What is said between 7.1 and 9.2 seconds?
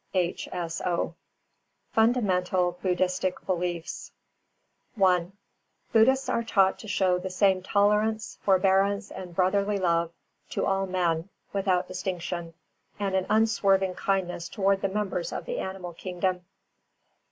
the same tolerance, forbearance,